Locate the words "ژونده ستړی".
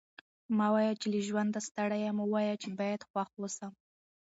1.27-1.99